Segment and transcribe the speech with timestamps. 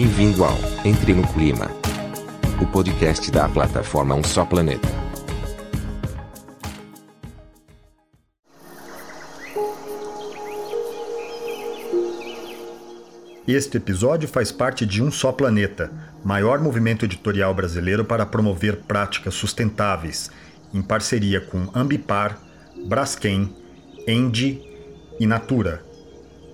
[0.00, 1.68] Bem-vindo ao Entre no Clima,
[2.62, 4.86] o podcast da plataforma Um Só Planeta.
[13.48, 15.90] Este episódio faz parte de Um Só Planeta,
[16.24, 20.30] maior movimento editorial brasileiro para promover práticas sustentáveis,
[20.72, 22.40] em parceria com Ambipar,
[22.86, 23.52] Braskem,
[24.06, 24.62] Endi
[25.18, 25.82] e Natura.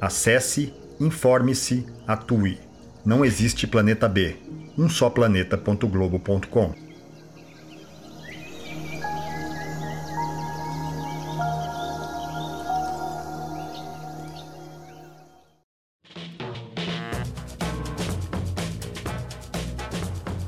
[0.00, 2.63] Acesse, informe-se, atue.
[3.04, 4.34] Não existe planeta B.
[4.78, 6.72] Um só planeta.globo.com.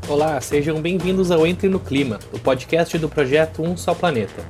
[0.09, 4.43] Olá, sejam bem-vindos ao Entre no Clima, o podcast do projeto Um Só Planeta.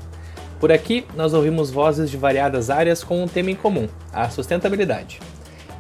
[0.61, 5.19] Por aqui, nós ouvimos vozes de variadas áreas com um tema em comum, a sustentabilidade.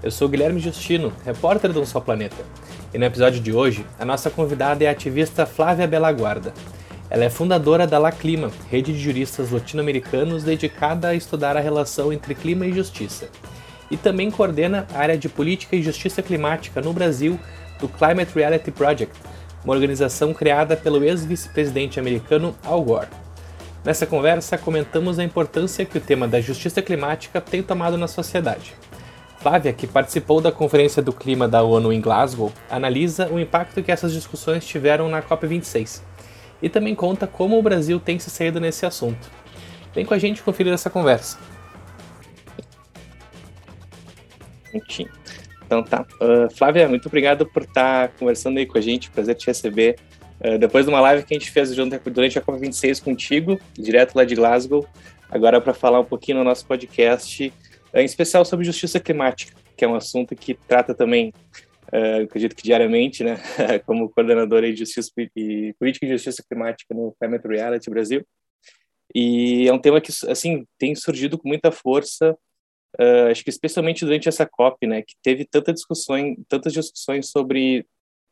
[0.03, 2.37] Eu sou Guilherme Justino, repórter do Um Só Planeta,
[2.93, 6.53] e no episódio de hoje, a nossa convidada é a ativista Flávia Belaguarda.
[7.09, 12.13] Ela é fundadora da La Clima, rede de juristas latino-americanos dedicada a estudar a relação
[12.13, 13.29] entre clima e justiça.
[13.91, 17.41] E também coordena a área de política e justiça climática no Brasil
[17.81, 19.19] do Climate Reality Project,
[19.65, 23.09] uma organização criada pelo ex-vice-presidente americano Al Gore.
[23.83, 28.75] Nessa conversa, comentamos a importância que o tema da justiça climática tem tomado na sociedade.
[29.47, 33.93] Flávia, que participou da Conferência do Clima da ONU em Glasgow, analisa o impacto que
[33.93, 36.03] essas discussões tiveram na COP26
[36.61, 39.31] e também conta como o Brasil tem se saído nesse assunto.
[39.95, 41.39] Vem com a gente conferir essa conversa.
[45.65, 46.05] Então tá.
[46.21, 49.13] Uh, Flávia, muito obrigado por estar conversando aí com a gente.
[49.13, 49.95] Prazer te receber
[50.39, 54.23] Uh, depois de uma live que a gente fez durante a COP26 contigo, direto lá
[54.23, 54.87] de Glasgow,
[55.31, 57.51] agora para falar um pouquinho no nosso podcast,
[58.03, 61.33] em especial sobre justiça climática, que é um assunto que trata também,
[61.93, 63.37] uh, acredito que diariamente, né,
[63.87, 68.27] como coordenadora de justiça e política e justiça climática no Climate Reality Brasil.
[69.15, 72.37] E é um tema que, assim, tem surgido com muita força,
[73.31, 77.87] acho que especialmente durante essa COP, né, que teve tanta discussão, tantas discussões sobre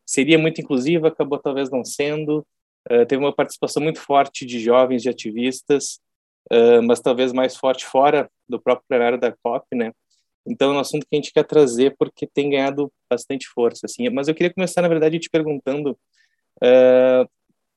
[0.06, 2.46] seria muito inclusiva, acabou talvez não sendo.
[2.90, 6.00] Uh, teve uma participação muito forte de jovens, de ativistas,
[6.52, 9.92] uh, mas talvez mais forte fora do próprio plenário da COP, né?
[10.46, 14.08] Então, é um assunto que a gente quer trazer porque tem ganhado bastante força, assim.
[14.10, 15.92] Mas eu queria começar, na verdade, te perguntando
[16.62, 17.28] uh,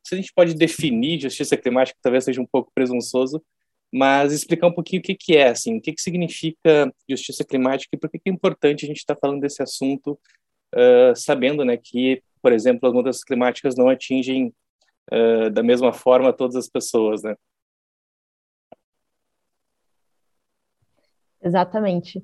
[0.05, 3.41] se a gente pode definir justiça climática, talvez seja um pouco presunçoso,
[3.91, 7.89] mas explicar um pouquinho o que, que é, assim, o que, que significa justiça climática
[7.93, 10.19] e por que, que é importante a gente estar tá falando desse assunto
[10.75, 14.53] uh, sabendo né, que, por exemplo, as mudanças climáticas não atingem
[15.11, 17.23] uh, da mesma forma todas as pessoas.
[17.23, 17.35] Né?
[21.41, 22.23] Exatamente.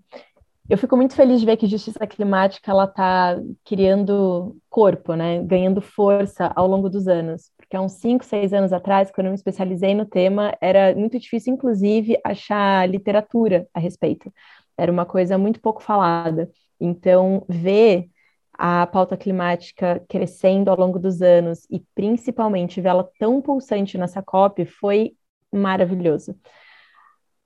[0.70, 5.82] Eu fico muito feliz de ver que justiça climática ela está criando corpo, né, ganhando
[5.82, 7.52] força ao longo dos anos.
[7.58, 11.20] Porque há uns 5, 6 anos atrás, quando eu me especializei no tema, era muito
[11.20, 14.32] difícil, inclusive, achar literatura a respeito.
[14.78, 16.50] Era uma coisa muito pouco falada.
[16.80, 18.10] Então, ver
[18.54, 24.66] a pauta climática crescendo ao longo dos anos e principalmente vê-la tão pulsante nessa COP
[24.66, 25.14] foi
[25.52, 26.36] maravilhoso.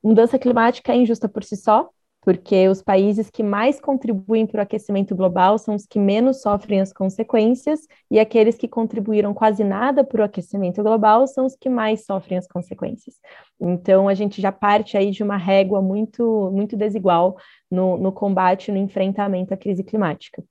[0.03, 1.89] Mudança climática é injusta por si só,
[2.27, 6.81] porque os países que mais contribuem para o aquecimento global são os que menos sofrem
[6.81, 11.69] as consequências, e aqueles que contribuíram quase nada para o aquecimento global são os que
[11.69, 13.15] mais sofrem as consequências.
[13.57, 17.37] Então, a gente já parte aí de uma régua muito, muito desigual
[17.71, 20.43] no, no combate, no enfrentamento à crise climática.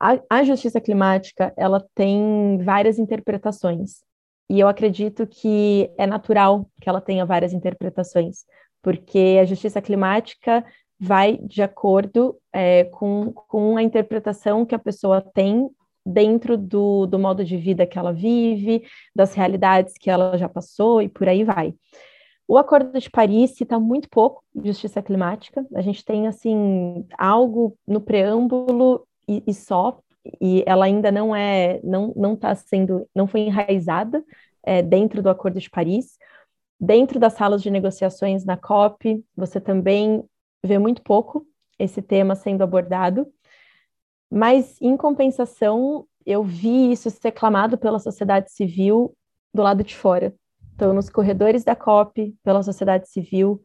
[0.00, 4.02] A, a justiça climática, ela tem várias interpretações,
[4.48, 8.44] e eu acredito que é natural que ela tenha várias interpretações,
[8.82, 10.64] porque a justiça climática
[11.00, 15.68] vai de acordo é, com, com a interpretação que a pessoa tem
[16.04, 18.84] dentro do, do modo de vida que ela vive,
[19.14, 21.74] das realidades que ela já passou e por aí vai.
[22.46, 25.66] O Acordo de Paris cita muito pouco justiça climática.
[25.74, 29.98] A gente tem assim algo no preâmbulo e, e só,
[30.40, 34.24] e ela ainda não é, não não está sendo, não foi enraizada
[34.62, 36.18] é, dentro do Acordo de Paris.
[36.80, 40.24] Dentro das salas de negociações na COP, você também
[40.62, 41.46] vê muito pouco
[41.78, 43.26] esse tema sendo abordado,
[44.30, 49.14] mas em compensação, eu vi isso ser clamado pela sociedade civil
[49.52, 50.34] do lado de fora.
[50.74, 53.62] Então, nos corredores da COP, pela sociedade civil,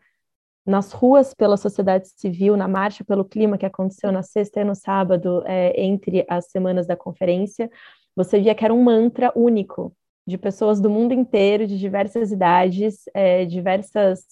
[0.66, 4.76] nas ruas pela sociedade civil, na marcha pelo clima que aconteceu na sexta e no
[4.76, 7.70] sábado, é, entre as semanas da conferência,
[8.16, 9.94] você via que era um mantra único
[10.28, 14.24] de pessoas do mundo inteiro, de diversas idades, é, diversas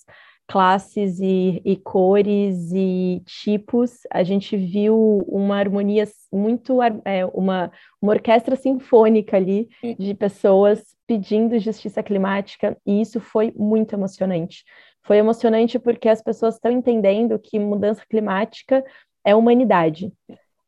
[0.47, 7.69] classes e, e, cores e tipos, a gente viu uma harmonia muito, é, uma,
[8.01, 9.67] uma orquestra sinfônica ali
[9.99, 14.63] de pessoas pedindo justiça climática, e isso foi muito emocionante.
[15.07, 18.83] Foi emocionante porque as pessoas estão entendendo que mudança climática
[19.23, 20.11] é humanidade,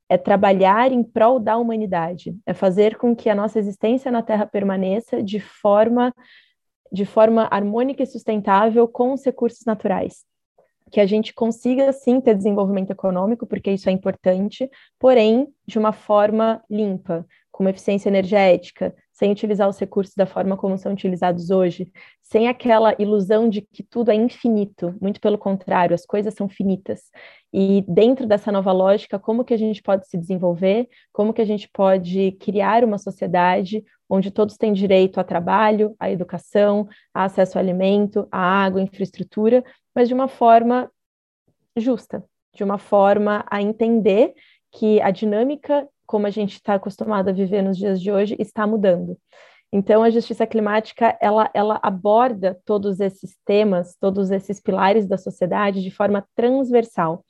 [0.07, 4.45] é trabalhar em prol da humanidade, é fazer com que a nossa existência na Terra
[4.45, 6.13] permaneça de forma
[6.91, 10.23] de forma harmônica e sustentável com os recursos naturais.
[10.89, 15.91] Que a gente consiga, sim, ter desenvolvimento econômico, porque isso é importante, porém, de uma
[15.91, 21.49] forma limpa, com uma eficiência energética, sem utilizar os recursos da forma como são utilizados
[21.49, 26.47] hoje, sem aquela ilusão de que tudo é infinito, muito pelo contrário, as coisas são
[26.47, 27.11] finitas.
[27.51, 31.45] E dentro dessa nova lógica, como que a gente pode se desenvolver, como que a
[31.45, 37.57] gente pode criar uma sociedade onde todos têm direito a trabalho, a educação, a acesso
[37.57, 39.61] ao alimento, à água, à infraestrutura,
[39.93, 40.89] mas de uma forma
[41.75, 42.23] justa,
[42.55, 44.33] de uma forma a entender
[44.71, 48.65] que a dinâmica como a gente está acostumado a viver nos dias de hoje, está
[48.65, 49.15] mudando.
[49.71, 55.83] Então, a justiça climática, ela, ela aborda todos esses temas, todos esses pilares da sociedade
[55.83, 57.23] de forma transversal.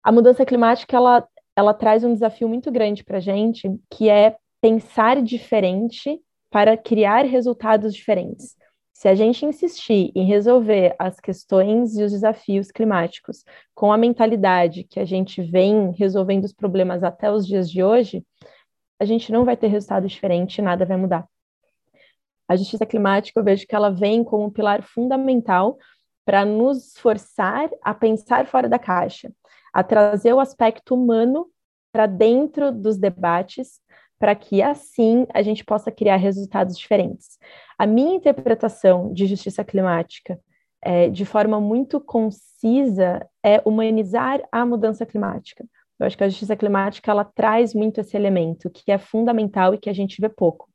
[0.00, 1.26] A mudança climática, ela,
[1.56, 6.20] ela traz um desafio muito grande para a gente, que é pensar diferente
[6.52, 8.54] para criar resultados diferentes.
[9.02, 13.44] Se a gente insistir em resolver as questões e os desafios climáticos
[13.74, 18.24] com a mentalidade que a gente vem resolvendo os problemas até os dias de hoje,
[19.00, 21.26] a gente não vai ter resultado diferente, nada vai mudar.
[22.48, 25.78] A justiça climática, eu vejo que ela vem como um pilar fundamental
[26.24, 29.32] para nos forçar a pensar fora da caixa,
[29.74, 31.50] a trazer o aspecto humano
[31.90, 33.80] para dentro dos debates,
[34.22, 37.40] para que assim a gente possa criar resultados diferentes.
[37.76, 40.38] A minha interpretação de justiça climática,
[40.80, 45.64] é, de forma muito concisa, é humanizar a mudança climática.
[45.98, 49.78] Eu acho que a justiça climática ela traz muito esse elemento que é fundamental e
[49.78, 50.68] que a gente vê pouco.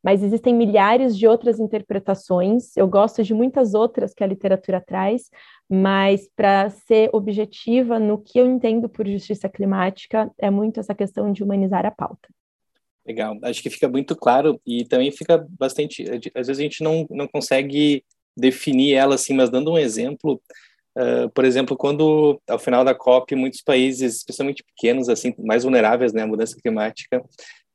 [0.00, 2.76] Mas existem milhares de outras interpretações.
[2.76, 5.28] Eu gosto de muitas outras que a literatura traz,
[5.68, 11.32] mas para ser objetiva no que eu entendo por justiça climática é muito essa questão
[11.32, 12.28] de humanizar a pauta.
[13.06, 16.04] Legal, acho que fica muito claro e também fica bastante.
[16.34, 18.02] Às vezes a gente não, não consegue
[18.36, 20.40] definir ela assim, mas dando um exemplo,
[20.98, 26.12] uh, por exemplo, quando ao final da COP, muitos países, especialmente pequenos, assim, mais vulneráveis
[26.12, 27.22] né, à mudança climática,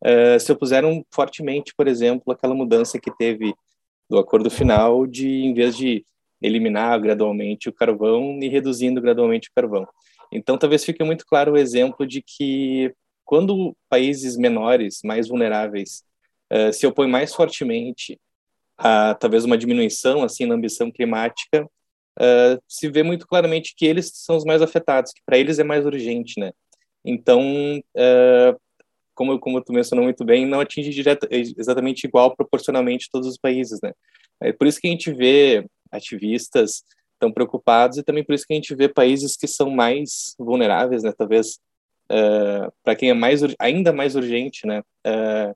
[0.03, 3.53] uh, se opuseram fortemente, por exemplo, aquela mudança que teve
[4.09, 6.05] do acordo final de, em vez de
[6.41, 9.87] eliminar gradualmente o carvão e reduzindo gradualmente o carvão.
[10.31, 12.93] Então, talvez fique muito claro o exemplo de que
[13.31, 16.03] quando países menores, mais vulneráveis,
[16.51, 18.19] uh, se opõem mais fortemente
[18.77, 24.11] a talvez uma diminuição assim na ambição climática, uh, se vê muito claramente que eles
[24.13, 26.51] são os mais afetados, que para eles é mais urgente, né?
[27.05, 27.41] Então,
[27.95, 28.59] uh,
[29.15, 33.79] como como tu mencionou muito bem, não atinge direto, exatamente igual proporcionalmente todos os países,
[33.81, 33.93] né?
[34.41, 36.83] É por isso que a gente vê ativistas
[37.17, 41.03] tão preocupados e também por isso que a gente vê países que são mais vulneráveis,
[41.03, 41.13] né?
[41.17, 41.61] Talvez
[42.11, 45.55] uh, eh, para quem é mais ainda mais urgente, né, uh,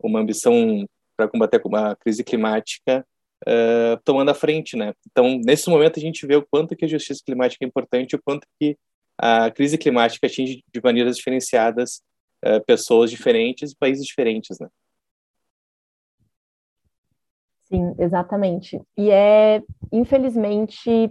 [0.00, 0.86] uma ambição
[1.16, 3.04] para combater a crise climática
[3.46, 4.92] uh, tomando a frente, né?
[5.10, 8.22] Então, nesse momento a gente vê o quanto que a justiça climática é importante, o
[8.22, 8.76] quanto que
[9.18, 12.02] a crise climática atinge de maneiras diferenciadas
[12.66, 14.68] pessoas diferentes e países diferentes, né?
[17.64, 18.80] Sim, exatamente.
[18.96, 21.10] E é, infelizmente,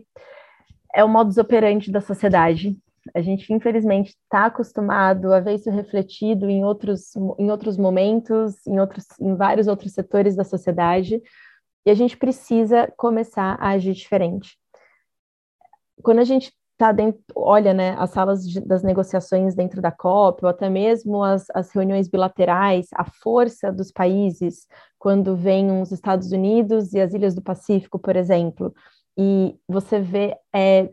[0.95, 2.77] é o modus operandi da sociedade.
[3.13, 8.79] A gente, infelizmente, está acostumado a ver isso refletido em outros, em outros momentos, em,
[8.79, 11.21] outros, em vários outros setores da sociedade,
[11.85, 14.57] e a gente precisa começar a agir diferente.
[16.01, 20.43] Quando a gente tá dentro, olha, né, as salas de, das negociações dentro da COP,
[20.43, 26.31] ou até mesmo as, as reuniões bilaterais, a força dos países, quando vêm os Estados
[26.31, 28.73] Unidos e as Ilhas do Pacífico, por exemplo,
[29.17, 30.89] e você vê é,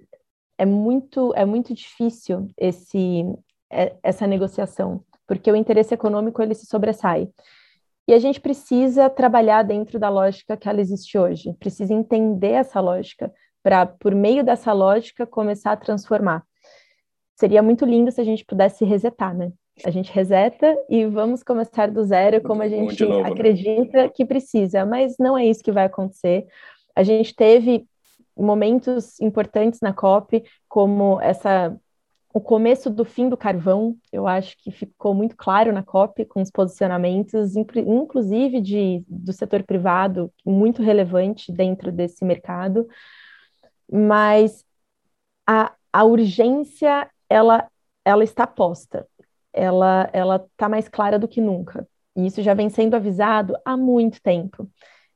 [0.59, 3.25] é muito, é muito difícil esse,
[3.71, 7.29] é, essa negociação, porque o interesse econômico ele se sobressai.
[8.09, 12.81] E a gente precisa trabalhar dentro da lógica que ela existe hoje, precisa entender essa
[12.81, 13.33] lógica,
[13.63, 16.43] para, por meio dessa lógica, começar a transformar.
[17.39, 19.53] Seria muito lindo se a gente pudesse resetar, né?
[19.85, 23.31] A gente reseta e vamos começar do zero, como a gente novo, né?
[23.31, 24.09] acredita né?
[24.09, 26.47] que precisa, mas não é isso que vai acontecer.
[26.95, 27.87] A gente teve
[28.43, 31.77] momentos importantes na COP, como essa
[32.35, 36.41] o começo do fim do carvão, eu acho que ficou muito claro na COP, com
[36.41, 42.89] os posicionamentos, inclusive de, do setor privado, muito relevante dentro desse mercado.
[43.91, 44.65] mas
[45.47, 47.69] a, a urgência, ela,
[48.05, 49.07] ela está posta,
[49.53, 51.87] ela ela está mais clara do que nunca.
[52.17, 54.69] E isso já vem sendo avisado há muito tempo.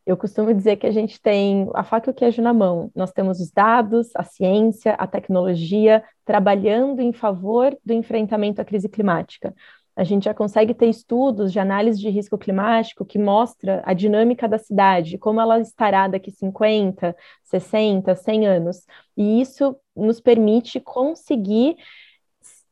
[0.06, 2.92] Eu costumo dizer que a gente tem a faca e o queijo na mão.
[2.94, 8.88] Nós temos os dados, a ciência, a tecnologia trabalhando em favor do enfrentamento à crise
[8.88, 9.52] climática.
[9.96, 14.46] A gente já consegue ter estudos de análise de risco climático que mostra a dinâmica
[14.46, 18.86] da cidade, como ela estará daqui 50, 60, 100 anos.
[19.16, 21.76] E isso nos permite conseguir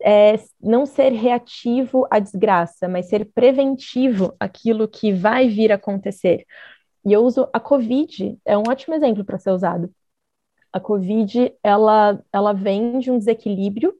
[0.00, 6.44] é, não ser reativo à desgraça, mas ser preventivo aquilo que vai vir a acontecer.
[7.04, 9.92] E eu uso a Covid, é um ótimo exemplo para ser usado.
[10.72, 13.94] A Covid, ela, ela vem de um desequilíbrio,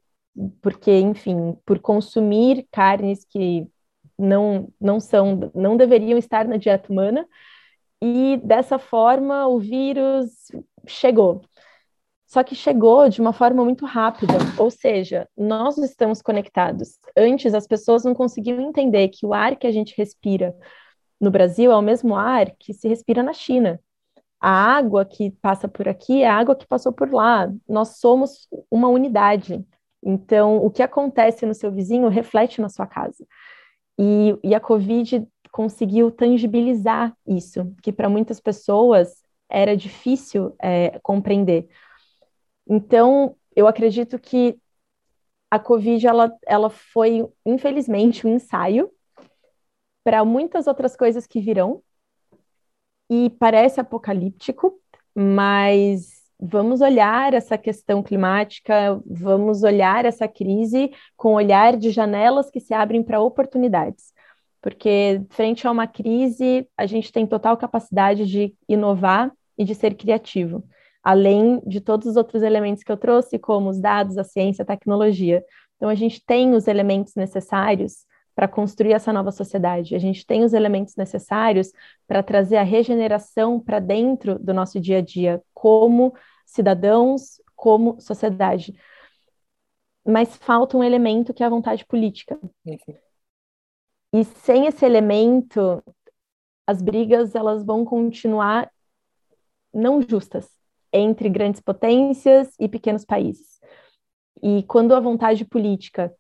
[0.61, 3.68] porque, enfim, por consumir carnes que
[4.18, 7.26] não, não são, não deveriam estar na dieta humana,
[8.02, 10.50] e dessa forma o vírus
[10.87, 11.42] chegou.
[12.26, 16.99] Só que chegou de uma forma muito rápida, ou seja, nós estamos conectados.
[17.16, 20.54] Antes as pessoas não conseguiam entender que o ar que a gente respira
[21.25, 23.81] no Brasil é o mesmo ar que se respira na China.
[24.38, 27.50] A água que passa por aqui é a água que passou por lá.
[27.66, 29.64] Nós somos uma unidade.
[30.02, 33.26] Então, o que acontece no seu vizinho reflete na sua casa.
[33.99, 41.69] E, e a Covid conseguiu tangibilizar isso, que para muitas pessoas era difícil é, compreender.
[42.69, 44.59] Então, eu acredito que
[45.50, 48.90] a Covid ela, ela foi, infelizmente, um ensaio
[50.04, 51.82] para muitas outras coisas que virão.
[53.11, 54.78] E parece apocalíptico,
[55.14, 62.61] mas vamos olhar essa questão climática, vamos olhar essa crise com olhar de janelas que
[62.61, 64.12] se abrem para oportunidades.
[64.61, 69.94] Porque, frente a uma crise, a gente tem total capacidade de inovar e de ser
[69.94, 70.64] criativo,
[71.02, 74.66] além de todos os outros elementos que eu trouxe, como os dados, a ciência, a
[74.66, 75.44] tecnologia.
[75.76, 79.95] Então, a gente tem os elementos necessários para construir essa nova sociedade.
[79.95, 81.73] A gente tem os elementos necessários
[82.07, 86.14] para trazer a regeneração para dentro do nosso dia a dia, como
[86.45, 88.75] cidadãos, como sociedade.
[90.07, 92.38] Mas falta um elemento que é a vontade política.
[94.12, 95.83] E sem esse elemento,
[96.67, 98.71] as brigas elas vão continuar
[99.73, 100.49] não justas
[100.93, 103.61] entre grandes potências e pequenos países.
[104.43, 106.14] E quando a vontade política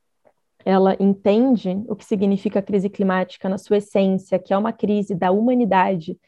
[0.64, 5.14] ela entende o que significa a crise climática na sua essência, que é uma crise
[5.14, 6.18] da humanidade,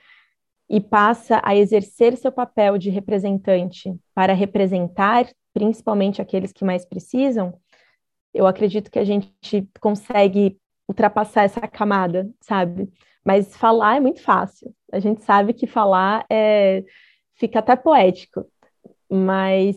[0.69, 7.59] e passa a exercer seu papel de representante para representar principalmente aqueles que mais precisam,
[8.35, 9.33] eu acredito que a gente
[9.81, 12.93] consegue ultrapassar essa camada, sabe?
[13.25, 14.75] Mas falar é muito fácil.
[14.93, 16.85] A gente sabe que falar é
[17.35, 18.47] fica até poético,
[19.11, 19.77] mas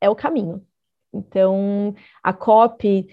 [0.00, 0.62] é o caminho.
[1.12, 3.06] Então, a COP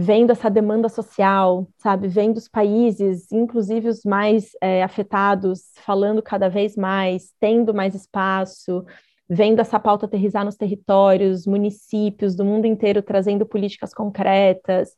[0.00, 6.48] vendo essa demanda social, sabe, vendo os países, inclusive os mais é, afetados, falando cada
[6.48, 8.82] vez mais, tendo mais espaço,
[9.28, 14.96] vendo essa pauta aterrizar nos territórios, municípios do mundo inteiro trazendo políticas concretas,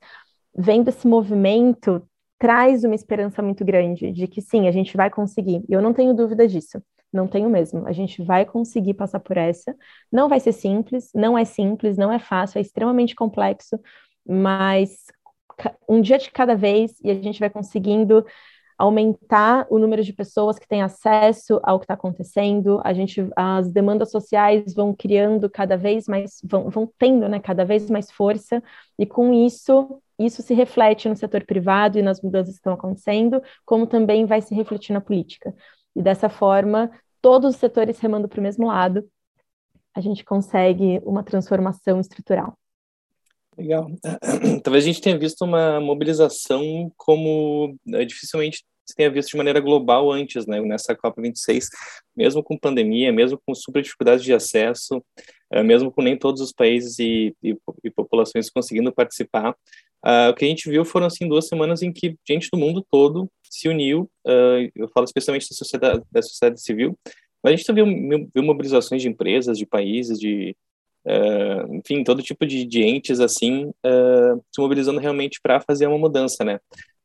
[0.56, 2.00] vendo esse movimento,
[2.38, 5.64] traz uma esperança muito grande de que sim, a gente vai conseguir.
[5.68, 6.80] Eu não tenho dúvida disso.
[7.12, 7.86] Não tenho mesmo.
[7.86, 9.74] A gente vai conseguir passar por essa.
[10.10, 13.78] Não vai ser simples, não é simples, não é fácil, é extremamente complexo,
[14.26, 15.06] mas
[15.88, 18.24] um dia de cada vez e a gente vai conseguindo
[18.78, 23.70] aumentar o número de pessoas que têm acesso ao que está acontecendo, a gente, as
[23.70, 28.60] demandas sociais vão criando cada vez mais, vão, vão tendo, né, cada vez mais força,
[28.98, 33.40] e com isso, isso se reflete no setor privado e nas mudanças que estão acontecendo,
[33.64, 35.54] como também vai se refletir na política.
[35.94, 39.08] E dessa forma, todos os setores remando para o mesmo lado,
[39.94, 42.58] a gente consegue uma transformação estrutural.
[43.56, 43.90] Legal.
[44.62, 49.60] Talvez a gente tenha visto uma mobilização como é, dificilmente se tenha visto de maneira
[49.60, 51.68] global antes, né, nessa Copa 26,
[52.16, 55.02] mesmo com pandemia, mesmo com super dificuldades de acesso,
[55.50, 59.50] é, mesmo com nem todos os países e, e, e populações conseguindo participar,
[60.04, 62.84] uh, o que a gente viu foram assim duas semanas em que gente do mundo
[62.90, 64.10] todo se uniu.
[64.26, 66.98] Uh, eu falo especialmente da sociedade, da sociedade civil,
[67.42, 70.56] mas a gente também viu, viu mobilizações de empresas, de países, de
[71.06, 75.98] uh, enfim, todo tipo de, de entes assim uh, se mobilizando realmente para fazer uma
[75.98, 76.58] mudança, né?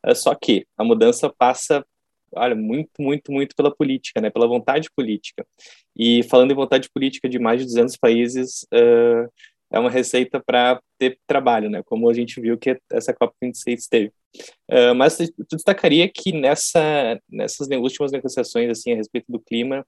[0.06, 1.86] Uh, só que a mudança passa,
[2.34, 4.30] olha, muito, muito, muito pela política, né?
[4.30, 5.46] Pela vontade política.
[5.96, 8.66] E falando em vontade política de mais de 200 países,
[9.72, 11.82] é uma receita para ter trabalho, né?
[11.84, 14.12] Como a gente viu que essa COP26 teve.
[14.70, 19.86] Uh, mas tu destacaria que nessa nessas últimas negociações assim a respeito do clima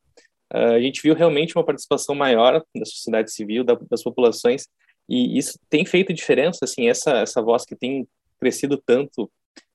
[0.52, 4.68] a gente viu realmente uma participação maior da sociedade civil, da, das populações,
[5.08, 8.08] e isso tem feito diferença, assim, essa, essa voz que tem
[8.40, 9.30] crescido tanto,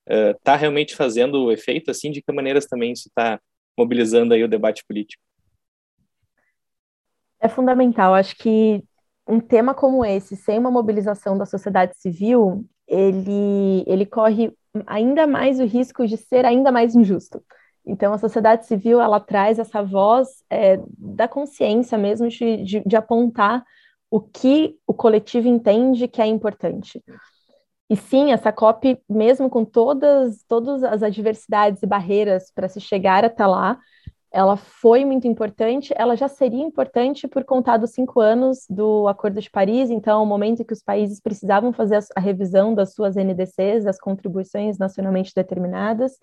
[0.07, 3.39] está uh, realmente fazendo efeito, assim, de que maneiras também isso está
[3.77, 5.21] mobilizando aí o debate político?
[7.39, 8.83] É fundamental, acho que
[9.27, 14.53] um tema como esse, sem uma mobilização da sociedade civil, ele, ele corre
[14.85, 17.43] ainda mais o risco de ser ainda mais injusto.
[17.85, 22.95] Então, a sociedade civil, ela traz essa voz é, da consciência mesmo de, de, de
[22.95, 23.63] apontar
[24.09, 27.03] o que o coletivo entende que é importante.
[27.89, 33.23] E sim, essa COP, mesmo com todas, todas as adversidades e barreiras para se chegar
[33.23, 33.77] até lá,
[34.35, 39.39] ela foi muito importante, ela já seria importante por contar dos cinco anos do Acordo
[39.39, 43.15] de Paris, então, o momento em que os países precisavam fazer a, revisão das suas
[43.15, 46.17] NDCs, das contribuições nacionalmente determinadas,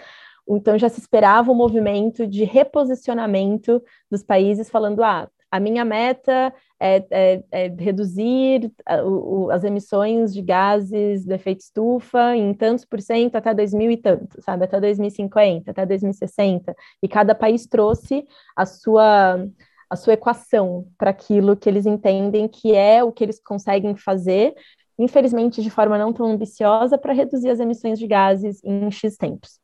[0.48, 6.52] então já se esperava um movimento de reposicionamento dos países, falando: ah, a minha meta
[6.80, 8.72] é, é, é reduzir
[9.04, 13.90] o, o, as emissões de gases do efeito estufa em tantos por cento até 2000
[13.90, 14.64] e tanto, sabe?
[14.64, 16.74] Até 2050, até 2060.
[17.02, 19.46] E cada país trouxe a sua
[19.90, 24.54] a sua equação para aquilo que eles entendem que é o que eles conseguem fazer,
[24.98, 29.60] infelizmente de forma não tão ambiciosa, para reduzir as emissões de gases em X tempos.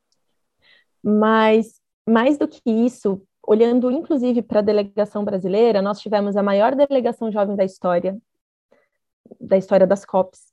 [1.02, 6.74] Mas, mais do que isso, olhando inclusive para a delegação brasileira, nós tivemos a maior
[6.74, 8.16] delegação jovem da história,
[9.40, 10.52] da história das COPs.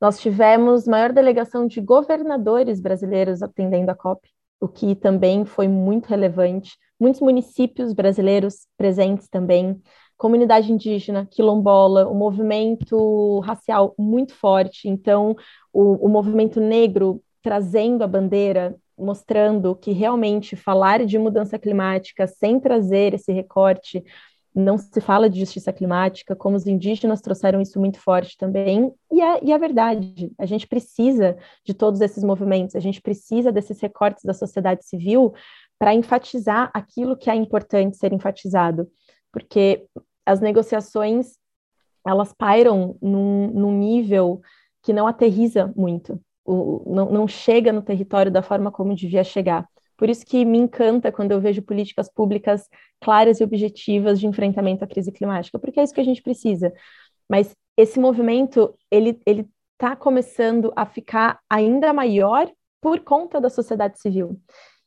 [0.00, 4.28] Nós tivemos maior delegação de governadores brasileiros atendendo a COP,
[4.60, 6.76] o que também foi muito relevante.
[6.98, 9.80] Muitos municípios brasileiros presentes também,
[10.16, 14.88] comunidade indígena, quilombola, um movimento racial muito forte.
[14.88, 15.36] Então,
[15.72, 22.60] o, o movimento negro trazendo a bandeira mostrando que realmente falar de mudança climática sem
[22.60, 24.04] trazer esse recorte
[24.54, 29.20] não se fala de justiça climática, como os indígenas trouxeram isso muito forte também, e
[29.20, 33.80] é, e é verdade, a gente precisa de todos esses movimentos, a gente precisa desses
[33.80, 35.32] recortes da sociedade civil
[35.78, 38.88] para enfatizar aquilo que é importante ser enfatizado,
[39.32, 39.86] porque
[40.26, 41.38] as negociações,
[42.06, 44.42] elas pairam num, num nível
[44.82, 49.66] que não aterriza muito, o, não, não chega no território da forma como devia chegar.
[49.96, 52.68] Por isso que me encanta quando eu vejo políticas públicas
[53.00, 56.72] claras e objetivas de enfrentamento à crise climática, porque é isso que a gente precisa.
[57.28, 62.50] Mas esse movimento, ele ele está começando a ficar ainda maior
[62.80, 64.40] por conta da sociedade civil.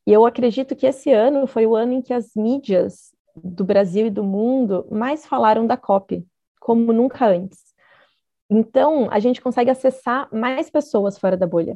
[0.07, 4.07] E eu acredito que esse ano foi o ano em que as mídias do Brasil
[4.07, 6.25] e do mundo mais falaram da COP,
[6.61, 7.74] como nunca antes.
[8.49, 11.75] Então, a gente consegue acessar mais pessoas fora da bolha.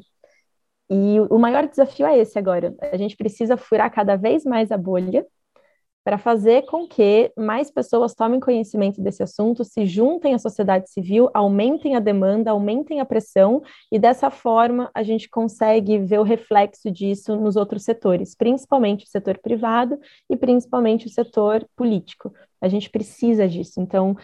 [0.89, 2.75] E o maior desafio é esse agora.
[2.81, 5.25] A gente precisa furar cada vez mais a bolha
[6.03, 11.29] para fazer com que mais pessoas tomem conhecimento desse assunto, se juntem à sociedade civil,
[11.35, 16.89] aumentem a demanda, aumentem a pressão, e dessa forma a gente consegue ver o reflexo
[16.89, 22.33] disso nos outros setores, principalmente o setor privado e principalmente o setor político.
[22.59, 23.79] A gente precisa disso.
[23.79, 24.17] Então,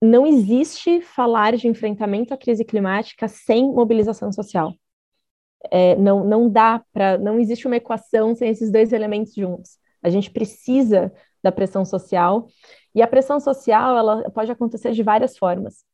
[0.00, 4.74] não existe falar de enfrentamento à crise climática sem mobilização social.
[5.70, 9.78] É, não, não dá para, não existe uma equação sem esses dois elementos juntos.
[10.02, 12.46] A gente precisa da pressão social
[12.94, 15.84] e a pressão social ela pode acontecer de várias formas.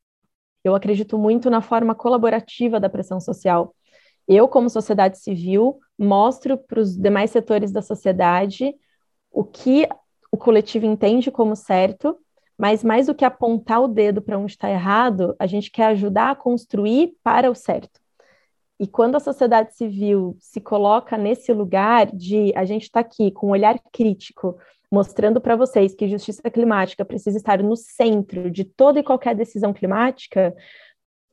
[0.64, 3.74] Eu acredito muito na forma colaborativa da pressão social.
[4.28, 8.74] Eu, como sociedade civil, mostro para os demais setores da sociedade
[9.30, 9.88] o que
[10.30, 12.16] o coletivo entende como certo
[12.58, 16.30] mas mais do que apontar o dedo para onde está errado, a gente quer ajudar
[16.30, 18.00] a construir para o certo.
[18.78, 23.48] E quando a sociedade civil se coloca nesse lugar de a gente está aqui com
[23.48, 24.58] um olhar crítico,
[24.90, 29.72] mostrando para vocês que justiça climática precisa estar no centro de toda e qualquer decisão
[29.72, 30.54] climática,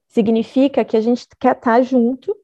[0.07, 2.35] significa que a gente quer estar tá junto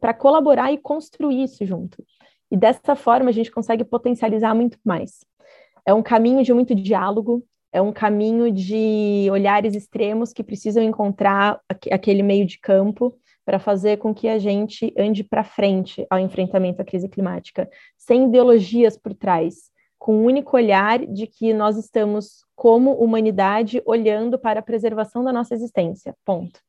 [0.00, 2.04] para colaborar e construir isso junto.
[2.50, 5.24] E dessa forma a gente consegue potencializar muito mais.
[5.86, 7.44] É um caminho de muito diálogo,
[7.74, 11.60] é um caminho de olhares extremos que precisam encontrar
[11.90, 16.80] aquele meio de campo para fazer com que a gente ande para frente ao enfrentamento
[16.80, 21.76] à crise climática, sem ideologias por trás, com o um único olhar de que nós
[21.76, 26.14] estamos, como humanidade, olhando para a preservação da nossa existência.
[26.24, 26.60] Ponto.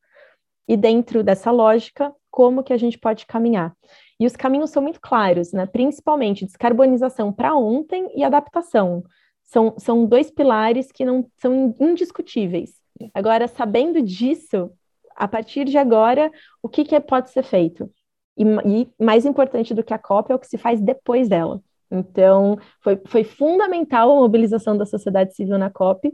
[0.66, 3.72] E dentro dessa lógica, como que a gente pode caminhar?
[4.18, 5.66] E os caminhos são muito claros, né?
[5.66, 9.04] principalmente descarbonização para ontem e adaptação
[9.46, 12.74] são, são dois pilares que não são indiscutíveis.
[13.14, 14.70] Agora, sabendo disso,
[15.14, 16.30] a partir de agora,
[16.62, 17.90] o que, que pode ser feito?
[18.36, 21.62] E, e, mais importante do que a COP é o que se faz depois dela.
[21.90, 26.12] Então, foi, foi fundamental a mobilização da sociedade civil na COP,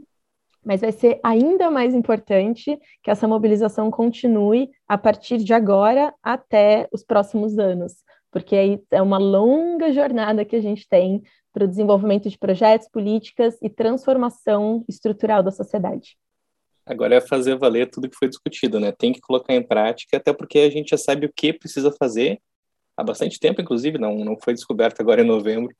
[0.63, 6.87] mas vai ser ainda mais importante que essa mobilização continue a partir de agora até
[6.93, 7.95] os próximos anos,
[8.31, 11.21] porque aí é uma longa jornada que a gente tem
[11.53, 16.17] para o desenvolvimento de projetos, políticas e transformação estrutural da sociedade.
[16.85, 18.91] Agora é fazer valer tudo que foi discutido, né?
[18.91, 22.41] Tem que colocar em prática, até porque a gente já sabe o que precisa fazer
[22.97, 25.73] há bastante tempo, inclusive, não, não foi descoberto agora em novembro.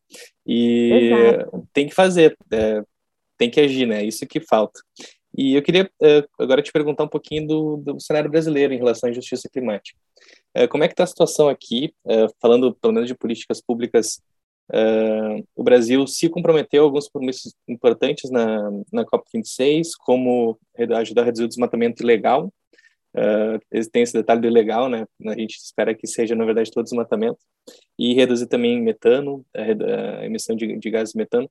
[0.45, 1.67] E Exato.
[1.73, 2.83] tem que fazer, é,
[3.38, 4.03] tem que agir, né?
[4.03, 4.79] Isso que falta.
[5.36, 9.09] E eu queria é, agora te perguntar um pouquinho do, do cenário brasileiro em relação
[9.09, 9.99] à justiça climática.
[10.53, 14.21] É, como é que está a situação aqui, é, falando pelo menos de políticas públicas
[14.71, 20.58] Uh, o Brasil se comprometeu a alguns compromissos importantes na, na COP26, como
[20.97, 22.52] ajudar a reduzir o desmatamento ilegal.
[23.15, 23.60] Uh,
[23.91, 25.06] tem esse detalhe do ilegal, né?
[25.28, 27.38] A gente espera que seja, na verdade, todo desmatamento.
[27.97, 31.49] E reduzir também metano, a, a emissão de, de gases metano.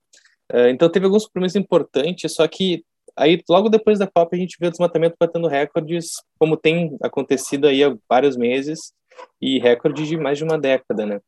[0.53, 2.85] Uh, então, teve alguns compromissos importantes, só que
[3.17, 7.69] aí, logo depois da COP, a gente vê o desmatamento batendo recordes, como tem acontecido
[7.69, 8.93] aí há vários meses,
[9.41, 11.21] e recordes de mais de uma década, né?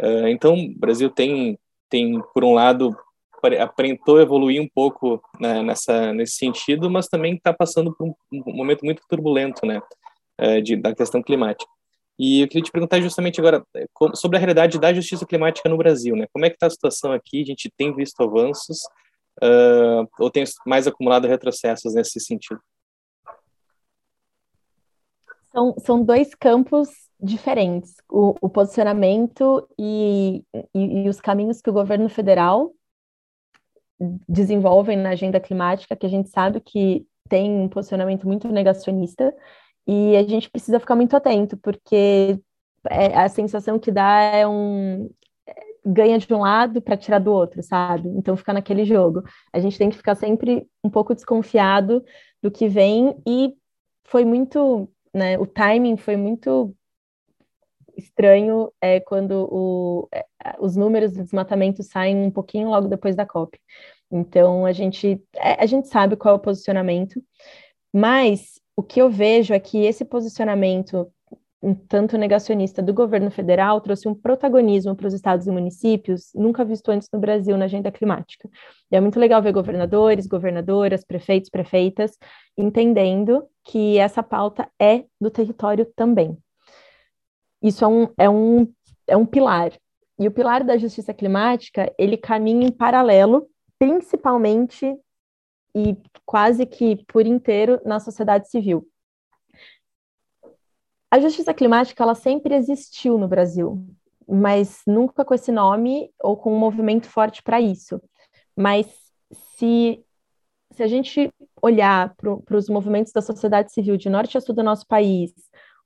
[0.00, 1.58] Uh, então, o Brasil tem,
[1.90, 2.96] tem, por um lado,
[3.58, 8.54] aparentou evoluir um pouco né, nessa, nesse sentido, mas também está passando por um, um,
[8.54, 9.80] momento muito turbulento né,
[10.40, 11.70] uh, de, da questão climática.
[12.18, 15.78] E eu queria te perguntar justamente agora eh, sobre a realidade da justiça climática no
[15.78, 16.14] Brasil.
[16.14, 16.26] Né?
[16.30, 17.40] Como é que está a situação aqui?
[17.40, 18.80] A gente tem visto avanços
[19.42, 22.60] uh, ou tem mais acumulado retrocessos nesse sentido?
[25.50, 26.90] São, são dois campos
[27.22, 27.94] diferentes.
[28.08, 32.72] O, o posicionamento e, e, e, os caminhos que o governo federal
[34.28, 39.34] desenvolvem na agenda climática, que a gente sabe que tem um posicionamento muito negacionista,
[39.86, 42.38] e a gente precisa ficar muito atento, porque
[42.88, 45.10] é, a sensação que dá é um
[45.84, 48.08] ganha de um lado para tirar do outro, sabe?
[48.10, 49.22] Então fica naquele jogo.
[49.52, 52.04] A gente tem que ficar sempre um pouco desconfiado
[52.42, 53.54] do que vem e
[54.04, 56.74] foi muito, né, o timing foi muito
[58.00, 60.24] estranho é quando o, é,
[60.58, 63.58] os números de desmatamento saem um pouquinho logo depois da COP.
[64.10, 67.22] Então, a gente, é, a gente sabe qual é o posicionamento,
[67.92, 71.06] mas o que eu vejo é que esse posicionamento,
[71.62, 76.64] um tanto negacionista do governo federal, trouxe um protagonismo para os estados e municípios nunca
[76.64, 78.48] visto antes no Brasil na agenda climática.
[78.90, 82.16] E é muito legal ver governadores, governadoras, prefeitos, prefeitas
[82.56, 86.36] entendendo que essa pauta é do território também.
[87.62, 88.72] Isso é um, é um,
[89.06, 89.72] é um pilar.
[90.18, 94.94] E o pilar da justiça climática, ele caminha em paralelo, principalmente
[95.74, 95.96] e
[96.26, 98.86] quase que por inteiro na sociedade civil.
[101.10, 103.84] A justiça climática, ela sempre existiu no Brasil,
[104.28, 108.00] mas nunca com esse nome ou com um movimento forte para isso.
[108.56, 108.86] Mas
[109.56, 110.04] se,
[110.72, 114.62] se a gente olhar para os movimentos da sociedade civil de norte a sul do
[114.62, 115.32] nosso país,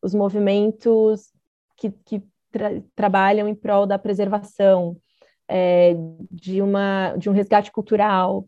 [0.02, 1.32] os movimentos
[1.76, 4.96] que, que tra trabalham em prol da preservação,
[5.48, 5.94] é,
[6.30, 8.46] de, uma, de um resgate cultural,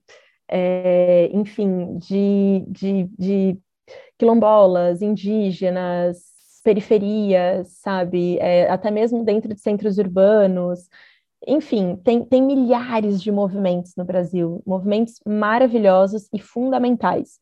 [0.49, 3.59] é, enfim, de, de, de,
[4.19, 6.19] quilombolas, indígenas,
[6.65, 10.89] periferias, sabe, é, até mesmo dentro de centros urbanos.
[11.47, 17.39] Enfim, tem, tem milhares de movimentos no Brasil, movimentos maravilhosos e fundamentais.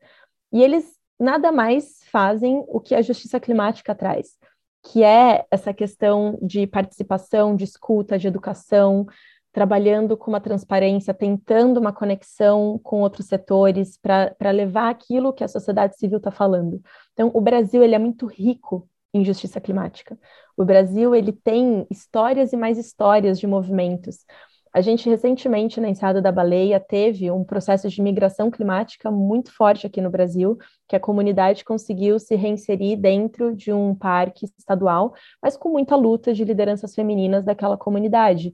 [0.52, 4.36] E eles nada mais fazem o que a justiça climática traz
[4.84, 9.06] que é essa questão de participação, de escuta, de educação,
[9.50, 15.48] trabalhando com uma transparência, tentando uma conexão com outros setores para levar aquilo que a
[15.48, 16.82] sociedade civil está falando.
[17.12, 20.18] Então, o Brasil ele é muito rico em justiça climática.
[20.56, 24.26] O Brasil ele tem histórias e mais histórias de movimentos.
[24.74, 29.86] A gente recentemente, na Enseada da Baleia, teve um processo de migração climática muito forte
[29.86, 30.58] aqui no Brasil,
[30.88, 36.34] que a comunidade conseguiu se reinserir dentro de um parque estadual, mas com muita luta
[36.34, 38.52] de lideranças femininas daquela comunidade.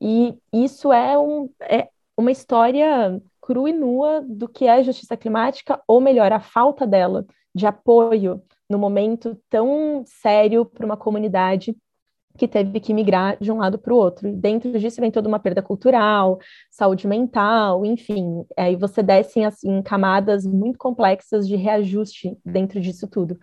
[0.00, 5.82] E isso é, um, é uma história crua e nua do que é justiça climática,
[5.88, 8.40] ou melhor, a falta dela, de apoio
[8.70, 11.76] no momento tão sério para uma comunidade
[12.36, 14.28] que teve que migrar de um lado para o outro.
[14.28, 16.38] E dentro disso vem toda uma perda cultural,
[16.70, 18.44] saúde mental, enfim.
[18.56, 23.38] Aí você desce em, assim, camadas muito complexas de reajuste dentro disso tudo.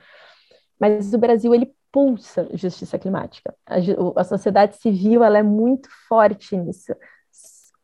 [0.79, 3.55] Mas o Brasil, ele pulsa justiça climática.
[3.65, 3.75] A,
[4.17, 6.93] a sociedade civil, ela é muito forte nisso.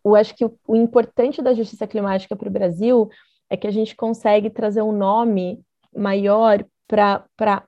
[0.04, 3.10] Eu acho que o, o importante da justiça climática para o Brasil
[3.50, 5.62] é que a gente consegue trazer um nome
[5.96, 7.64] maior para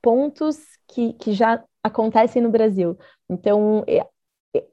[0.00, 2.96] pontos que, que já acontecem no Brasil.
[3.28, 3.84] Então,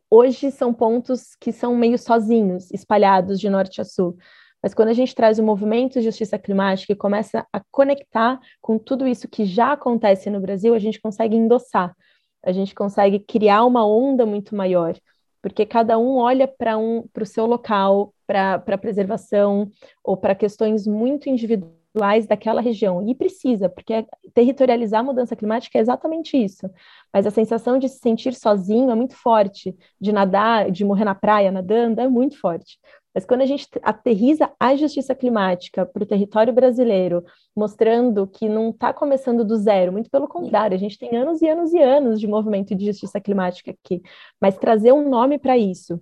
[0.10, 4.18] hoje são pontos que são meio sozinhos, espalhados de norte a sul.
[4.62, 8.78] Mas quando a gente traz o movimento de justiça climática e começa a conectar com
[8.78, 11.96] tudo isso que já acontece no Brasil, a gente consegue endossar,
[12.44, 14.96] a gente consegue criar uma onda muito maior,
[15.42, 19.72] porque cada um olha para um, o seu local, para a preservação
[20.04, 21.79] ou para questões muito individuais
[22.28, 23.08] daquela região.
[23.08, 26.69] E precisa, porque territorializar a mudança climática é exatamente isso.
[27.13, 31.15] Mas a sensação de se sentir sozinho é muito forte, de nadar, de morrer na
[31.15, 32.80] praia nadando, é muito forte.
[33.13, 37.23] Mas quando a gente aterriza a justiça climática para o território brasileiro,
[37.56, 41.47] mostrando que não está começando do zero, muito pelo contrário, a gente tem anos e
[41.49, 44.02] anos e anos de movimento de justiça climática aqui,
[44.39, 45.99] mas trazer um nome para isso,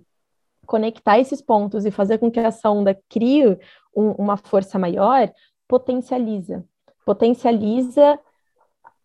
[0.66, 3.58] conectar esses pontos e fazer com que essa onda crie
[3.96, 5.32] um, uma força maior,
[5.68, 6.64] potencializa.
[7.04, 8.18] Potencializa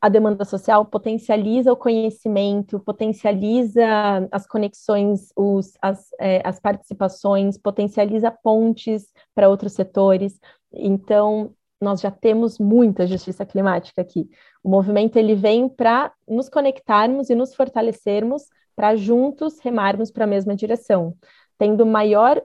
[0.04, 3.88] a demanda social potencializa o conhecimento, potencializa
[4.34, 10.38] as conexões, os, as, é, as participações, potencializa pontes para outros setores.
[10.74, 14.30] Então, nós já temos muita justiça climática aqui.
[14.62, 18.44] O movimento ele vem para nos conectarmos e nos fortalecermos
[18.76, 21.16] para juntos remarmos para a mesma direção,
[21.58, 22.44] tendo maior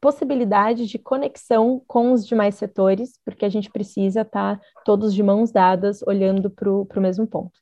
[0.00, 5.22] possibilidade de conexão com os demais setores, porque a gente precisa estar tá todos de
[5.22, 7.58] mãos dadas, olhando para o mesmo ponto.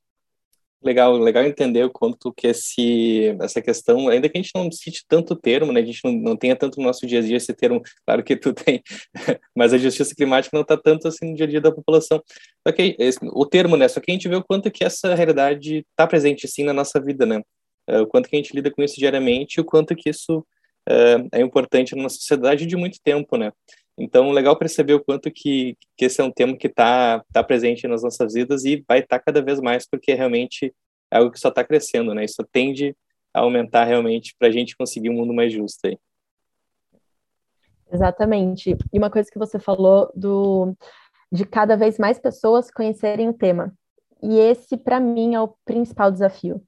[0.83, 5.05] Legal, legal entender o quanto que esse, essa questão, ainda que a gente não cite
[5.09, 7.53] tanto termo, né, a gente não, não tenha tanto no nosso dia a dia esse
[7.55, 8.83] termo, claro que tu tem,
[9.57, 12.22] mas a justiça climática não está tanto assim no dia a dia da população.
[12.66, 15.14] Só que esse, o termo, né, só que a gente vê o quanto que essa
[15.14, 17.42] realidade está presente assim na nossa vida, né,
[17.88, 20.44] é, o quanto que a gente lida com isso diariamente o quanto que isso
[20.88, 23.53] é, é importante na sociedade de muito tempo, né?
[23.99, 27.88] Então, legal perceber o quanto que, que esse é um tema que está tá presente
[27.88, 30.75] nas nossas vidas e vai estar tá cada vez mais, porque realmente
[31.11, 32.25] é algo que só está crescendo, né?
[32.25, 32.94] Isso tende
[33.33, 35.99] a aumentar realmente para a gente conseguir um mundo mais justo aí.
[37.90, 38.77] Exatamente.
[38.92, 40.75] E uma coisa que você falou do
[41.33, 43.75] de cada vez mais pessoas conhecerem o tema.
[44.22, 46.62] E esse, para mim, é o principal desafio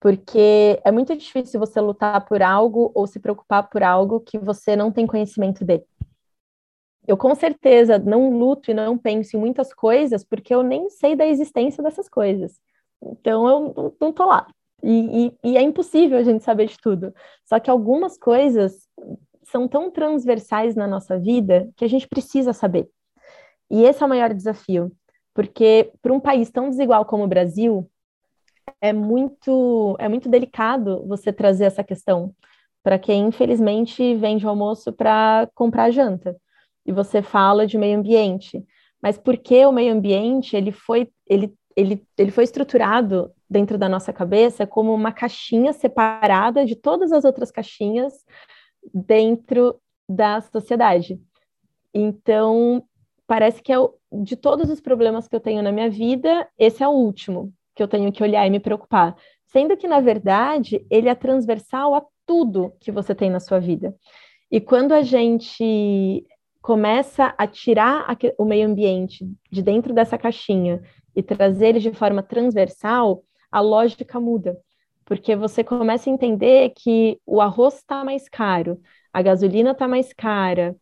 [0.00, 4.76] porque é muito difícil você lutar por algo ou se preocupar por algo que você
[4.76, 5.84] não tem conhecimento dele.
[7.06, 11.14] Eu com certeza não luto e não penso em muitas coisas porque eu nem sei
[11.14, 12.60] da existência dessas coisas.
[13.02, 14.46] Então eu não tô lá.
[14.82, 17.14] E, e, e é impossível a gente saber de tudo.
[17.44, 18.88] Só que algumas coisas
[19.44, 22.88] são tão transversais na nossa vida que a gente precisa saber.
[23.70, 24.92] E esse é o maior desafio,
[25.34, 27.88] porque para um país tão desigual como o Brasil,
[28.80, 32.34] é muito, é muito delicado você trazer essa questão
[32.82, 36.36] para quem, infelizmente, vende o almoço para comprar janta.
[36.84, 38.64] E você fala de meio ambiente.
[39.02, 43.88] Mas por que o meio ambiente ele foi, ele, ele, ele foi estruturado dentro da
[43.88, 48.24] nossa cabeça como uma caixinha separada de todas as outras caixinhas
[48.92, 51.20] dentro da sociedade.
[51.92, 52.84] Então,
[53.26, 56.82] parece que é o, de todos os problemas que eu tenho na minha vida, esse
[56.82, 59.14] é o último, que eu tenho que olhar e me preocupar.
[59.44, 63.94] Sendo que, na verdade, ele é transversal a tudo que você tem na sua vida.
[64.50, 66.24] E quando a gente
[66.62, 68.04] começa a tirar
[68.38, 70.82] o meio ambiente de dentro dessa caixinha
[71.14, 74.58] e trazer ele de forma transversal, a lógica muda.
[75.04, 78.80] Porque você começa a entender que o arroz está mais caro,
[79.12, 80.74] a gasolina está mais cara,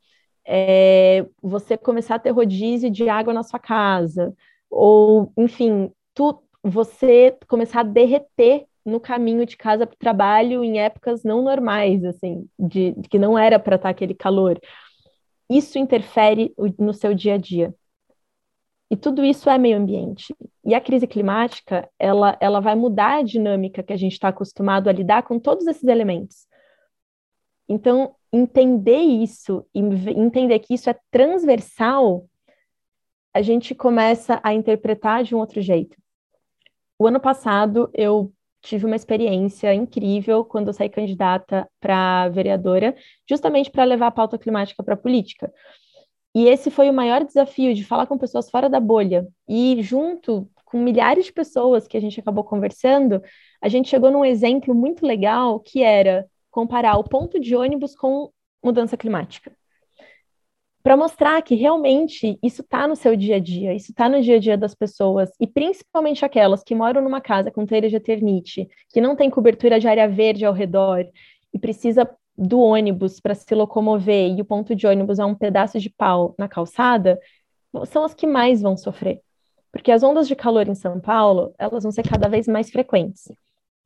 [0.46, 4.34] é, você começar a ter rodízio de água na sua casa,
[4.70, 10.80] ou, enfim, tu, você começar a derreter no caminho de casa para o trabalho em
[10.80, 14.58] épocas não normais, assim, de, de que não era para estar tá aquele calor.
[15.48, 17.74] Isso interfere no seu dia a dia.
[18.90, 20.34] E tudo isso é meio ambiente.
[20.64, 24.88] E a crise climática, ela, ela vai mudar a dinâmica que a gente está acostumado
[24.88, 26.46] a lidar com todos esses elementos.
[27.68, 32.28] Então, entender isso entender que isso é transversal,
[33.32, 35.96] a gente começa a interpretar de um outro jeito.
[37.04, 42.96] O ano passado eu tive uma experiência incrível quando eu saí candidata para vereadora,
[43.28, 45.52] justamente para levar a pauta climática para a política.
[46.34, 49.28] E esse foi o maior desafio de falar com pessoas fora da bolha.
[49.46, 53.22] E junto com milhares de pessoas que a gente acabou conversando,
[53.60, 58.30] a gente chegou num exemplo muito legal que era comparar o ponto de ônibus com
[58.62, 59.54] mudança climática
[60.84, 64.36] para mostrar que realmente isso está no seu dia a dia, isso está no dia
[64.36, 68.68] a dia das pessoas, e principalmente aquelas que moram numa casa com telha de eternite,
[68.90, 71.08] que não tem cobertura de área verde ao redor
[71.54, 75.80] e precisa do ônibus para se locomover e o ponto de ônibus é um pedaço
[75.80, 77.18] de pau na calçada,
[77.86, 79.22] são as que mais vão sofrer.
[79.72, 83.32] Porque as ondas de calor em São Paulo, elas vão ser cada vez mais frequentes.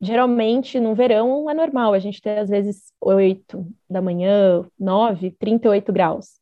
[0.00, 5.92] geralmente no verão é normal a gente ter às vezes 8 da manhã, 9, 38
[5.92, 6.38] graus.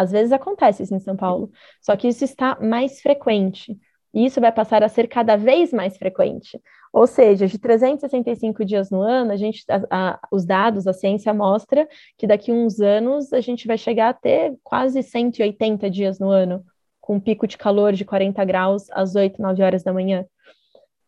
[0.00, 3.78] Às vezes acontece isso em São Paulo, só que isso está mais frequente.
[4.14, 6.58] E isso vai passar a ser cada vez mais frequente.
[6.90, 11.34] Ou seja, de 365 dias no ano, a gente, a, a, os dados, a ciência
[11.34, 11.86] mostra
[12.16, 16.30] que daqui a uns anos a gente vai chegar a ter quase 180 dias no
[16.30, 16.64] ano,
[16.98, 20.24] com um pico de calor de 40 graus às 8, 9 horas da manhã.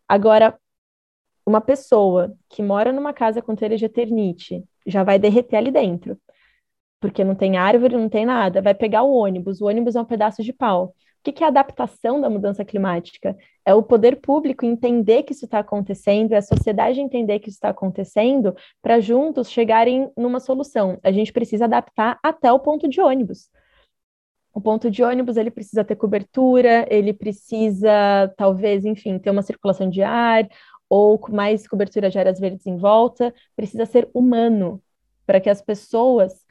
[0.07, 0.55] Agora,
[1.43, 6.15] uma pessoa que mora numa casa com telha de eternite já vai derreter ali dentro,
[7.03, 10.05] porque não tem árvore, não tem nada, vai pegar o ônibus, o ônibus é um
[10.05, 10.95] pedaço de pau
[11.29, 13.37] o que é adaptação da mudança climática?
[13.65, 17.55] É o poder público entender que isso está acontecendo, é a sociedade entender que isso
[17.55, 20.99] está acontecendo, para juntos chegarem numa solução.
[21.01, 23.49] A gente precisa adaptar até o ponto de ônibus.
[24.53, 27.89] O ponto de ônibus ele precisa ter cobertura, ele precisa,
[28.37, 30.47] talvez, enfim, ter uma circulação de ar
[30.89, 34.81] ou mais cobertura de áreas verdes em volta, precisa ser humano
[35.25, 36.42] para que as pessoas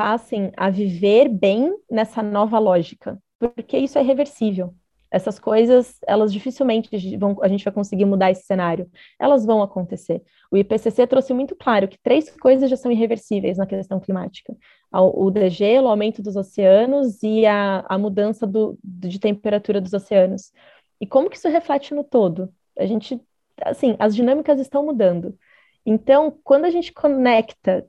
[0.00, 4.74] passem a viver bem nessa nova lógica porque isso é reversível.
[5.10, 8.88] Essas coisas, elas dificilmente vão, a gente vai conseguir mudar esse cenário.
[9.18, 10.22] Elas vão acontecer.
[10.52, 14.54] O IPCC trouxe muito claro que três coisas já são irreversíveis na questão climática:
[14.92, 20.52] o degelo, o aumento dos oceanos e a, a mudança do, de temperatura dos oceanos.
[21.00, 22.52] E como que isso reflete no todo?
[22.78, 23.20] A gente,
[23.62, 25.36] assim, as dinâmicas estão mudando.
[25.84, 27.84] Então, quando a gente conecta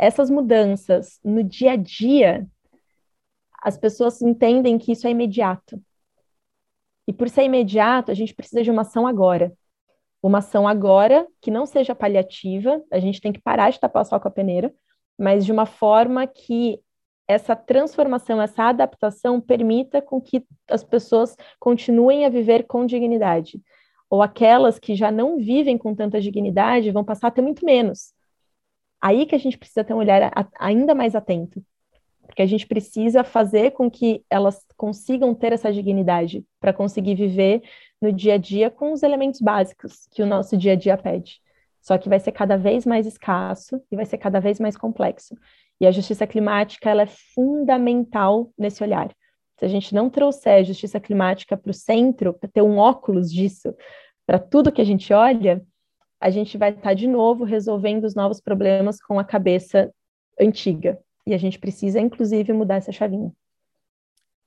[0.00, 2.48] essas mudanças no dia a dia,
[3.62, 5.78] as pessoas entendem que isso é imediato.
[7.06, 9.52] E por ser imediato, a gente precisa de uma ação agora.
[10.22, 14.04] Uma ação agora que não seja paliativa, a gente tem que parar de tapar o
[14.06, 14.72] sol com a peneira,
[15.18, 16.80] mas de uma forma que
[17.28, 23.60] essa transformação, essa adaptação permita com que as pessoas continuem a viver com dignidade.
[24.08, 28.14] Ou aquelas que já não vivem com tanta dignidade vão passar a ter muito menos.
[29.00, 31.64] Aí que a gente precisa ter um olhar ainda mais atento
[32.30, 37.60] porque a gente precisa fazer com que elas consigam ter essa dignidade para conseguir viver
[38.00, 41.40] no dia a dia com os elementos básicos que o nosso dia a dia pede.
[41.82, 45.36] Só que vai ser cada vez mais escasso e vai ser cada vez mais complexo.
[45.80, 49.10] E a justiça climática ela é fundamental nesse olhar.
[49.58, 53.30] Se a gente não trouxer a justiça climática para o centro, para ter um óculos
[53.32, 53.74] disso,
[54.24, 55.60] para tudo que a gente olha,
[56.20, 59.92] a gente vai estar tá de novo resolvendo os novos problemas com a cabeça
[60.38, 63.32] antiga, e a gente precisa, inclusive, mudar essa chavinha.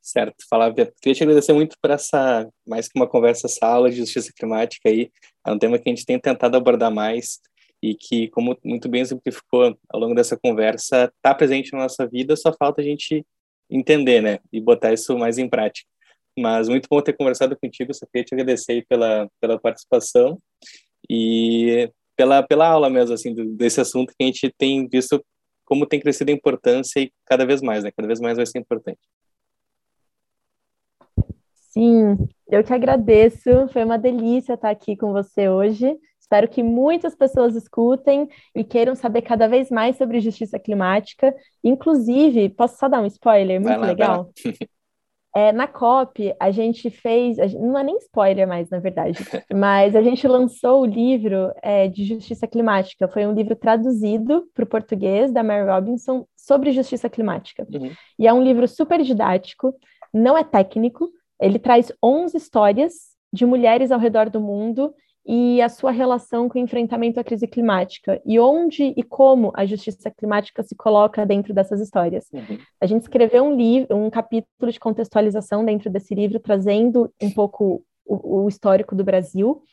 [0.01, 0.91] Certo, Flávia.
[1.01, 4.89] Queria te agradecer muito por essa, mais que uma conversa, essa aula de justiça climática
[4.89, 5.09] aí.
[5.47, 7.39] É um tema que a gente tem tentado abordar mais
[7.81, 12.35] e que, como muito bem exemplificou ao longo dessa conversa, está presente na nossa vida,
[12.35, 13.25] só falta a gente
[13.69, 14.39] entender, né?
[14.51, 15.87] E botar isso mais em prática.
[16.37, 20.37] Mas muito bom ter conversado contigo, só queria te agradecer pela, pela participação
[21.09, 25.23] e pela, pela aula mesmo, assim, desse assunto que a gente tem visto
[25.65, 27.91] como tem crescido a importância e cada vez mais, né?
[27.95, 28.99] Cada vez mais vai ser importante.
[31.71, 33.67] Sim, eu que agradeço.
[33.69, 35.97] Foi uma delícia estar aqui com você hoje.
[36.19, 41.35] Espero que muitas pessoas escutem e queiram saber cada vez mais sobre justiça climática.
[41.63, 44.31] Inclusive, posso só dar um spoiler muito lá, legal?
[45.35, 49.17] É, na COP, a gente fez, a gente, não é nem spoiler mais, na verdade,
[49.53, 53.07] mas a gente lançou o livro é, de justiça climática.
[53.07, 57.65] Foi um livro traduzido para o português da Mary Robinson sobre justiça climática.
[57.73, 57.91] Uhum.
[58.19, 59.73] E é um livro super didático,
[60.13, 61.09] não é técnico,
[61.41, 62.93] ele traz 11 histórias
[63.31, 64.93] de mulheres ao redor do mundo
[65.25, 69.65] e a sua relação com o enfrentamento à crise climática e onde e como a
[69.65, 72.27] justiça climática se coloca dentro dessas histórias.
[72.33, 72.57] Uhum.
[72.81, 77.83] A gente escreveu um livro, um capítulo de contextualização dentro desse livro, trazendo um pouco
[78.05, 79.63] o, o histórico do Brasil,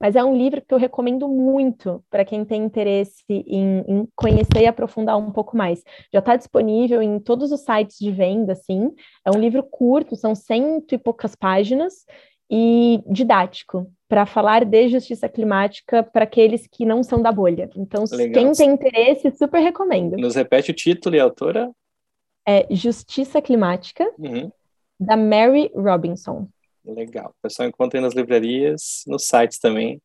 [0.00, 4.62] mas é um livro que eu recomendo muito para quem tem interesse em, em, conhecer
[4.62, 5.82] e aprofundar um pouco mais.
[6.12, 8.92] Já está disponível em todos os sites de venda, sim.
[9.24, 12.04] É um livro curto, são cento e poucas páginas
[12.50, 17.68] e didático para falar de justiça climática para aqueles que não são da bolha.
[17.76, 18.42] Então, Legal.
[18.42, 20.16] quem tem interesse, super recomendo.
[20.16, 21.70] Nos repete o título e a autora?
[22.46, 24.50] É Justiça Climática, uhum.
[24.98, 26.48] da Mary Robinson.
[26.82, 27.34] Legal.
[27.38, 30.00] O pessoal encontra aí nas livrarias, nos sites também.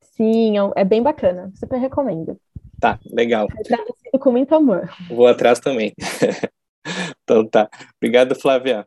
[0.00, 1.50] Sim, é, é bem bacana.
[1.56, 2.38] Super recomendo.
[2.80, 3.48] Tá, legal.
[3.64, 4.88] Traduzido com muito amor.
[5.08, 5.92] Vou atrás também.
[7.24, 7.68] então tá.
[7.96, 8.86] Obrigado, Flávia.